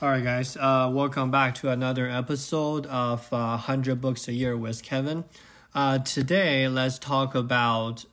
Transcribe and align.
All 0.00 0.08
right, 0.10 0.22
guys. 0.22 0.56
Uh, 0.56 0.88
welcome 0.94 1.32
back 1.32 1.56
to 1.56 1.70
another 1.70 2.08
episode 2.08 2.86
of 2.86 3.32
uh, 3.32 3.58
100 3.58 4.00
Books 4.00 4.28
a 4.28 4.32
Year 4.32 4.56
with 4.56 4.84
Kevin. 4.84 5.24
Uh, 5.74 5.98
today, 5.98 6.68
let's 6.68 7.00
talk 7.00 7.34
about 7.34 8.04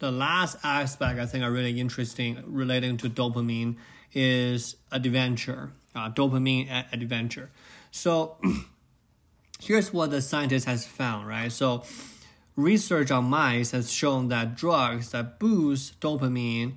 the 0.00 0.12
last 0.12 0.58
aspect 0.62 1.18
I 1.18 1.24
think 1.24 1.42
are 1.42 1.50
really 1.50 1.80
interesting 1.80 2.42
relating 2.44 2.98
to 2.98 3.08
dopamine 3.08 3.76
is 4.12 4.76
adventure, 4.92 5.72
uh, 5.94 6.10
dopamine 6.10 6.68
adventure. 6.92 7.50
So, 7.90 8.36
here's 9.62 9.94
what 9.94 10.10
the 10.10 10.20
scientist 10.20 10.66
has 10.66 10.84
found, 10.84 11.26
right? 11.26 11.50
So, 11.50 11.84
research 12.54 13.10
on 13.10 13.24
mice 13.24 13.70
has 13.70 13.90
shown 13.90 14.28
that 14.28 14.56
drugs 14.58 15.12
that 15.12 15.38
boost 15.38 15.98
dopamine 16.00 16.74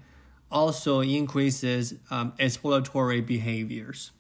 also 0.50 1.02
increases 1.02 1.96
um, 2.10 2.32
exploratory 2.40 3.20
behaviors. 3.20 4.12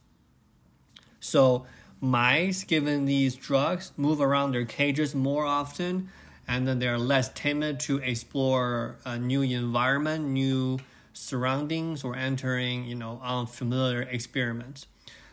So 1.27 1.65
mice 1.99 2.63
given 2.63 3.05
these 3.05 3.35
drugs 3.35 3.91
move 3.97 4.21
around 4.21 4.53
their 4.53 4.65
cages 4.65 5.13
more 5.13 5.45
often 5.45 6.09
and 6.47 6.65
then 6.65 6.79
they're 6.79 6.97
less 6.97 7.29
timid 7.33 7.81
to 7.81 7.97
explore 7.97 8.95
a 9.03 9.19
new 9.19 9.41
environment, 9.41 10.25
new 10.25 10.79
surroundings 11.11 12.05
or 12.05 12.15
entering, 12.15 12.85
you 12.85 12.95
know, 12.95 13.19
unfamiliar 13.21 14.03
experiments. 14.03 14.87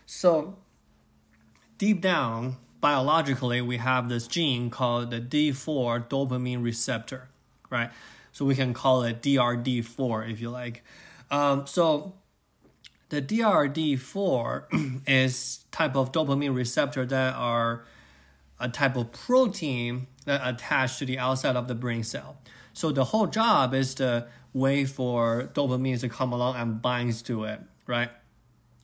So 0.04 0.56
deep 1.78 2.00
down, 2.00 2.56
biologically, 2.80 3.60
we 3.60 3.76
have 3.76 4.08
this 4.08 4.26
gene 4.26 4.70
called 4.70 5.12
the 5.12 5.20
D4 5.20 6.08
dopamine 6.08 6.64
receptor, 6.64 7.28
right? 7.70 7.90
So 8.32 8.44
we 8.44 8.56
can 8.56 8.74
call 8.74 9.04
it 9.04 9.22
DRD4 9.22 10.32
if 10.32 10.40
you 10.40 10.50
like. 10.50 10.82
Um, 11.30 11.68
so 11.68 12.14
the 13.14 13.22
DRD4 13.22 15.02
is 15.06 15.64
type 15.70 15.94
of 15.94 16.10
dopamine 16.10 16.54
receptor 16.54 17.06
that 17.06 17.34
are 17.34 17.84
a 18.58 18.68
type 18.68 18.96
of 18.96 19.12
protein 19.12 20.08
that 20.24 20.40
attach 20.44 20.98
to 20.98 21.06
the 21.06 21.18
outside 21.18 21.54
of 21.54 21.68
the 21.68 21.74
brain 21.74 22.02
cell. 22.02 22.36
So 22.72 22.90
the 22.90 23.04
whole 23.04 23.28
job 23.28 23.72
is 23.72 23.94
to 23.96 24.26
wait 24.52 24.86
for 24.86 25.50
dopamine 25.54 26.00
to 26.00 26.08
come 26.08 26.32
along 26.32 26.56
and 26.56 26.82
binds 26.82 27.22
to 27.22 27.44
it, 27.44 27.60
right? 27.86 28.10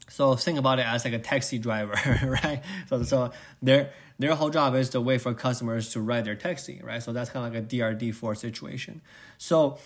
So 0.08 0.34
think 0.34 0.58
about 0.58 0.78
it 0.78 0.86
as 0.86 1.04
like 1.04 1.14
a 1.14 1.18
taxi 1.18 1.58
driver, 1.58 1.94
right? 2.44 2.62
So 2.88 3.02
so 3.02 3.32
their 3.62 3.90
their 4.20 4.34
whole 4.34 4.50
job 4.50 4.76
is 4.76 4.90
to 4.90 5.00
wait 5.00 5.22
for 5.22 5.34
customers 5.34 5.90
to 5.90 6.00
ride 6.00 6.24
their 6.24 6.36
taxi, 6.36 6.80
right? 6.84 7.02
So 7.02 7.12
that's 7.12 7.30
kind 7.30 7.46
of 7.46 7.54
like 7.54 7.64
a 7.64 7.66
DRD4 7.66 8.36
situation. 8.36 9.00
So 9.38 9.78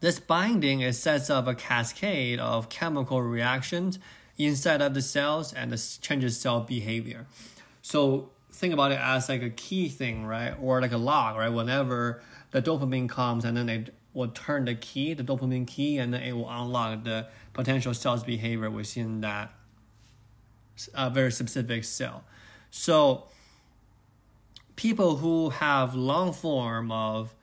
this 0.00 0.20
binding 0.20 0.80
it 0.80 0.94
sets 0.94 1.30
up 1.30 1.46
a 1.46 1.54
cascade 1.54 2.38
of 2.38 2.68
chemical 2.68 3.22
reactions 3.22 3.98
inside 4.36 4.80
of 4.80 4.94
the 4.94 5.02
cells 5.02 5.52
and 5.52 5.72
this 5.72 5.98
changes 5.98 6.40
cell 6.40 6.60
behavior. 6.60 7.26
So 7.82 8.30
think 8.52 8.72
about 8.72 8.92
it 8.92 9.00
as 9.00 9.28
like 9.28 9.42
a 9.42 9.50
key 9.50 9.88
thing, 9.88 10.24
right? 10.24 10.54
Or 10.60 10.80
like 10.80 10.92
a 10.92 10.98
lock, 10.98 11.36
right? 11.36 11.48
Whenever 11.48 12.22
the 12.52 12.62
dopamine 12.62 13.08
comes 13.08 13.44
and 13.44 13.56
then 13.56 13.68
it 13.68 13.94
will 14.14 14.28
turn 14.28 14.64
the 14.64 14.74
key, 14.74 15.14
the 15.14 15.24
dopamine 15.24 15.66
key, 15.66 15.98
and 15.98 16.14
then 16.14 16.22
it 16.22 16.32
will 16.32 16.48
unlock 16.48 17.04
the 17.04 17.26
potential 17.52 17.94
cell's 17.94 18.24
behavior 18.24 18.70
within 18.70 19.20
that 19.20 19.52
uh, 20.94 21.10
very 21.10 21.32
specific 21.32 21.84
cell. 21.84 22.24
So 22.70 23.24
people 24.76 25.16
who 25.16 25.50
have 25.50 25.94
long 25.94 26.32
form 26.32 26.90
of 26.92 27.34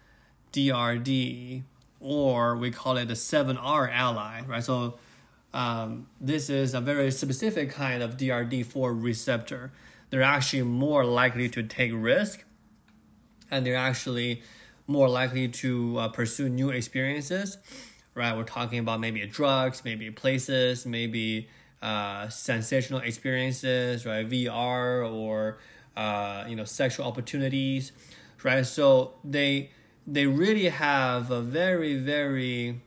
DRD 0.53 1.63
or 2.05 2.55
we 2.55 2.69
call 2.69 2.97
it 2.97 3.07
the 3.07 3.15
7R 3.15 3.91
allele, 3.91 4.47
right? 4.47 4.63
So 4.63 4.99
um, 5.55 6.05
this 6.21 6.51
is 6.51 6.75
a 6.75 6.81
very 6.81 7.09
specific 7.09 7.71
kind 7.71 8.03
of 8.03 8.15
DRD4 8.15 9.01
receptor. 9.01 9.71
They're 10.11 10.21
actually 10.21 10.61
more 10.61 11.03
likely 11.03 11.49
to 11.49 11.63
take 11.63 11.91
risk, 11.95 12.45
and 13.49 13.65
they're 13.65 13.75
actually 13.75 14.43
more 14.85 15.09
likely 15.09 15.47
to 15.47 15.97
uh, 15.97 16.07
pursue 16.09 16.47
new 16.47 16.69
experiences, 16.69 17.57
right? 18.13 18.37
We're 18.37 18.43
talking 18.43 18.77
about 18.77 18.99
maybe 18.99 19.25
drugs, 19.25 19.81
maybe 19.83 20.11
places, 20.11 20.85
maybe 20.85 21.49
uh, 21.81 22.29
sensational 22.29 22.99
experiences, 22.99 24.05
right? 24.05 24.29
VR 24.29 25.11
or 25.11 25.57
uh, 25.97 26.45
you 26.47 26.55
know 26.55 26.65
sexual 26.65 27.07
opportunities, 27.07 27.91
right? 28.43 28.63
So 28.63 29.15
they 29.23 29.71
they 30.07 30.27
really 30.27 30.69
have 30.69 31.31
a 31.31 31.41
very 31.41 31.97
very 31.97 32.81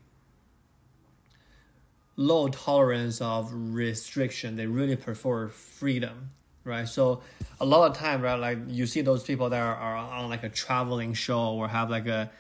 low 2.17 2.49
tolerance 2.49 3.21
of 3.21 3.51
restriction. 3.53 4.57
They 4.57 4.67
really 4.67 4.97
prefer 4.97 5.49
freedom 5.49 6.31
right? 6.69 6.87
So 6.87 7.23
a 7.61 7.65
lot 7.65 7.91
of 7.91 7.97
time 7.97 8.23
right 8.23 8.39
like 8.39 8.59
you 8.69 8.87
see 8.87 9.01
those 9.01 9.25
people 9.25 9.51
that 9.51 9.61
are, 9.61 9.75
are 9.75 9.97
on 9.97 10.29
like 10.29 10.45
a 10.45 10.49
traveling 10.49 11.15
show 11.15 11.55
or 11.55 11.67
have 11.67 11.91
like 11.91 12.07
a 12.07 12.31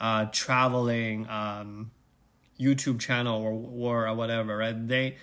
uh, 0.00 0.26
traveling 0.32 1.28
um, 1.28 1.90
youtube 2.58 2.98
channel 2.98 3.40
or, 3.40 3.52
or 4.06 4.14
whatever 4.14 4.56
right? 4.56 4.88
They 4.88 5.16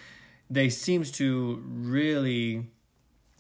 they 0.50 0.70
seems 0.70 1.12
to 1.14 1.62
really 1.66 2.68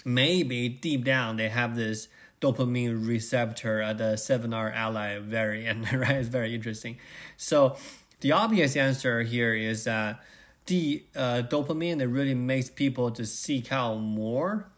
maybe 0.03 0.67
deep 0.67 1.05
down 1.05 1.37
they 1.37 1.49
have 1.49 1.75
this 1.75 2.07
dopamine 2.41 3.07
receptor 3.07 3.81
at 3.81 3.99
the 3.99 4.15
7R 4.15 4.75
allele 4.75 5.21
variant, 5.21 5.91
right? 5.93 6.17
It's 6.17 6.27
very 6.27 6.53
interesting. 6.53 6.97
So 7.37 7.77
the 8.21 8.31
obvious 8.33 8.75
answer 8.75 9.21
here 9.21 9.53
is 9.53 9.85
that 9.85 10.21
the 10.65 11.03
uh, 11.15 11.43
dopamine 11.49 12.01
it 12.01 12.07
really 12.07 12.33
makes 12.33 12.69
people 12.69 13.11
to 13.11 13.25
seek 13.25 13.71
out 13.71 13.95
more, 13.95 14.69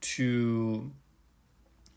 to 0.00 0.90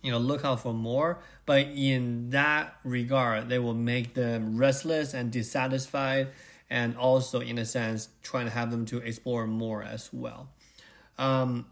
you 0.02 0.12
know 0.12 0.18
look 0.18 0.46
out 0.46 0.62
for 0.62 0.74
more. 0.74 1.20
But 1.46 1.68
in 1.68 2.32
that 2.32 2.76
regard, 2.84 3.50
they 3.50 3.60
will 3.60 3.76
make 3.76 4.14
them 4.14 4.58
restless 4.58 5.14
and 5.14 5.32
dissatisfied, 5.32 6.30
and 6.70 6.98
also 6.98 7.40
in 7.40 7.58
a 7.58 7.66
sense 7.66 8.10
trying 8.24 8.46
to 8.46 8.52
have 8.52 8.72
them 8.72 8.86
to 8.88 8.98
explore 8.98 9.46
more 9.46 9.84
as 9.84 10.10
well. 10.12 10.50
Um, 11.18 11.68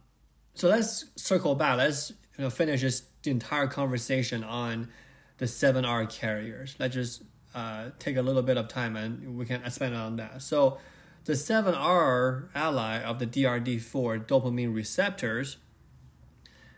so 0.53 0.69
let's 0.69 1.06
circle 1.16 1.56
back. 1.56 1.78
Let's 1.78 2.13
you 2.38 2.44
know 2.44 2.50
finish 2.50 2.82
this 2.82 3.04
the 3.24 3.32
entire 3.32 3.68
conversation 3.68 4.44
on 4.44 4.90
the 5.38 5.46
7R 5.46 6.10
carriers. 6.10 6.76
Let's 6.80 6.94
just 6.94 7.24
uh, 7.56 7.90
take 8.00 8.18
a 8.18 8.22
little 8.22 8.42
bit 8.42 8.58
of 8.58 8.68
time 8.68 8.96
and 8.96 9.38
we 9.38 9.46
can 9.46 9.64
expand 9.64 9.96
on 9.96 10.18
that. 10.18 10.42
So, 10.42 10.78
the 11.26 11.34
7R 11.34 12.52
allele 12.54 13.04
of 13.04 13.20
the 13.20 13.26
DRD4 13.26 14.26
dopamine 14.26 14.76
receptors, 14.76 15.58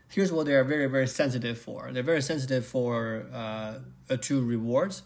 here's 0.09 0.31
what 0.31 0.45
they 0.45 0.53
are 0.53 0.63
very, 0.63 0.85
very 0.85 1.07
sensitive 1.07 1.57
for. 1.57 1.89
They're 1.91 2.03
very 2.03 2.21
sensitive 2.21 2.65
for 2.65 3.25
uh, 3.33 3.79
two 4.21 4.45
rewards. 4.45 5.01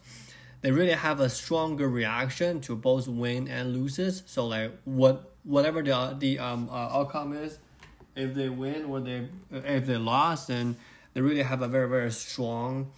They 0.61 0.71
really 0.71 0.91
have 0.91 1.21
a 1.21 1.29
stronger 1.29 1.87
reaction 1.87 2.59
to 2.61 2.75
both 2.75 3.07
win 3.07 3.47
and 3.47 3.73
loses. 3.73 4.23
So, 4.25 4.45
like, 4.45 4.71
what 4.83 5.31
whatever 5.43 5.81
the, 5.81 6.17
the 6.19 6.37
um, 6.37 6.69
uh, 6.69 6.73
outcome 6.73 7.31
is, 7.31 7.59
if 8.19 8.35
they 8.35 8.49
win 8.49 8.85
or 8.85 8.99
they 8.99 9.27
if 9.51 9.85
they 9.85 9.97
lost, 9.97 10.47
then 10.47 10.75
they 11.13 11.21
really 11.21 11.43
have 11.43 11.61
a 11.61 11.67
very 11.67 11.87
very 11.87 12.11
strong 12.11 12.91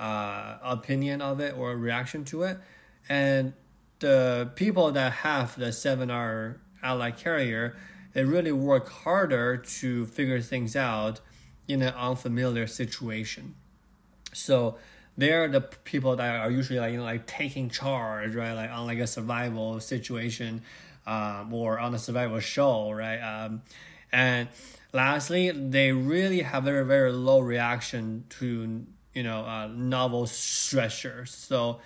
uh, 0.00 0.58
opinion 0.62 1.22
of 1.22 1.40
it 1.40 1.56
or 1.56 1.76
reaction 1.76 2.24
to 2.26 2.42
it. 2.42 2.58
And 3.08 3.52
the 4.00 4.50
people 4.56 4.90
that 4.92 5.12
have 5.12 5.56
the 5.56 5.66
7r 5.66 6.56
allele 6.82 7.16
carrier 7.16 7.76
they 8.12 8.24
really 8.24 8.52
work 8.52 8.90
harder 8.90 9.56
to 9.56 10.06
figure 10.06 10.40
things 10.40 10.76
out 10.76 11.20
in 11.66 11.80
an 11.80 11.94
unfamiliar 11.94 12.66
situation. 12.66 13.54
So 14.34 14.76
they're 15.16 15.48
the 15.48 15.60
people 15.60 16.16
that 16.16 16.40
are 16.40 16.50
usually 16.50 16.78
like 16.78 16.92
you 16.92 16.98
know 16.98 17.04
like 17.04 17.26
taking 17.26 17.70
charge 17.70 18.34
right? 18.34 18.52
Like 18.52 18.70
on 18.70 18.86
like 18.86 18.98
a 18.98 19.06
survival 19.06 19.80
situation 19.80 20.62
um, 21.06 21.52
or 21.52 21.78
on 21.78 21.94
a 21.94 21.98
survival 21.98 22.40
show 22.40 22.90
right? 22.90 23.18
Um, 23.18 23.62
and 24.12 24.48
lastly, 24.92 25.50
they 25.50 25.92
really 25.92 26.42
have 26.42 26.64
very 26.64 26.84
very 26.84 27.12
low 27.12 27.40
reaction 27.40 28.24
to 28.40 28.86
you 29.14 29.22
know 29.22 29.44
uh, 29.44 29.68
novel 29.68 30.24
stressors. 30.24 31.28
So 31.28 31.80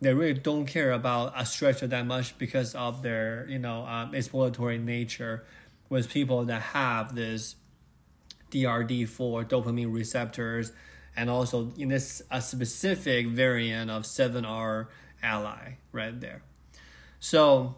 they 0.00 0.14
really 0.14 0.34
don't 0.34 0.66
care 0.66 0.92
about 0.92 1.34
a 1.36 1.42
stressor 1.42 1.88
that 1.88 2.06
much 2.06 2.36
because 2.38 2.74
of 2.74 3.02
their 3.02 3.46
you 3.48 3.58
know 3.58 3.84
um, 3.86 4.14
exploratory 4.14 4.78
nature. 4.78 5.44
With 5.88 6.08
people 6.08 6.44
that 6.44 6.62
have 6.62 7.16
this 7.16 7.56
DRD4 8.52 9.48
dopamine 9.48 9.92
receptors, 9.92 10.70
and 11.16 11.28
also 11.28 11.72
in 11.76 11.88
this 11.88 12.22
a 12.30 12.40
specific 12.40 13.26
variant 13.26 13.90
of 13.90 14.04
7R 14.04 14.86
allele 15.22 15.74
right 15.92 16.20
there. 16.20 16.42
So, 17.18 17.74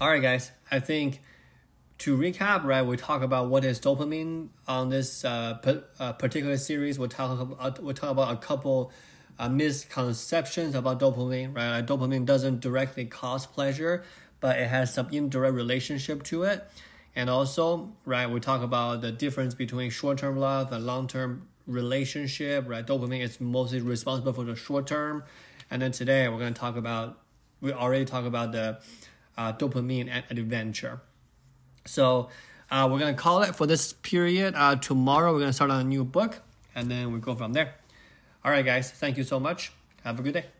all 0.00 0.08
right, 0.08 0.22
guys, 0.22 0.50
I 0.70 0.80
think 0.80 1.20
to 1.98 2.16
recap, 2.16 2.64
right, 2.64 2.84
we 2.84 2.96
talk 2.96 3.22
about 3.22 3.48
what 3.48 3.64
is 3.64 3.80
dopamine 3.80 4.48
on 4.66 4.90
this 4.90 5.24
uh, 5.24 5.58
uh, 5.98 6.12
particular 6.14 6.56
series. 6.56 6.98
We'll 6.98 7.08
talk 7.08 7.40
about, 7.40 7.56
uh, 7.60 7.82
we'll 7.82 7.94
talk 7.94 8.10
about 8.10 8.32
a 8.32 8.36
couple 8.36 8.92
uh, 9.38 9.48
misconceptions 9.48 10.74
about 10.74 11.00
dopamine, 11.00 11.54
right? 11.54 11.84
dopamine 11.86 12.26
doesn't 12.26 12.60
directly 12.60 13.04
cause 13.04 13.46
pleasure, 13.46 14.04
but 14.40 14.58
it 14.58 14.68
has 14.68 14.92
some 14.92 15.08
indirect 15.10 15.54
relationship 15.54 16.22
to 16.24 16.42
it. 16.42 16.66
And 17.16 17.30
also, 17.30 17.92
right, 18.04 18.28
we 18.28 18.40
talk 18.40 18.62
about 18.62 19.00
the 19.00 19.12
difference 19.12 19.54
between 19.54 19.90
short 19.90 20.18
term 20.18 20.36
love 20.36 20.72
and 20.72 20.84
long 20.84 21.06
term 21.06 21.48
relationship, 21.66 22.68
right? 22.68 22.84
Dopamine 22.84 23.20
is 23.20 23.40
mostly 23.40 23.80
responsible 23.80 24.32
for 24.32 24.44
the 24.44 24.56
short 24.56 24.86
term. 24.86 25.24
And 25.70 25.80
then 25.80 25.92
today 25.92 26.28
we're 26.28 26.38
going 26.38 26.54
to 26.54 26.60
talk 26.60 26.76
about, 26.76 27.20
we 27.60 27.72
already 27.72 28.04
talked 28.04 28.26
about 28.26 28.52
the 28.52 28.80
uh, 29.38 29.52
dopamine 29.52 30.10
and 30.10 30.38
adventure. 30.38 31.00
So 31.86 32.28
uh, 32.70 32.88
we're 32.90 32.98
going 32.98 33.14
to 33.14 33.20
call 33.20 33.42
it 33.42 33.54
for 33.54 33.66
this 33.66 33.92
period. 33.92 34.54
Uh, 34.56 34.76
tomorrow 34.76 35.32
we're 35.32 35.40
going 35.40 35.50
to 35.50 35.54
start 35.54 35.70
on 35.70 35.80
a 35.80 35.84
new 35.84 36.04
book 36.04 36.40
and 36.74 36.90
then 36.90 37.12
we 37.12 37.20
go 37.20 37.34
from 37.34 37.52
there. 37.52 37.74
All 38.44 38.50
right, 38.50 38.64
guys, 38.64 38.90
thank 38.90 39.16
you 39.16 39.24
so 39.24 39.40
much. 39.40 39.72
Have 40.02 40.18
a 40.18 40.22
good 40.22 40.34
day. 40.34 40.53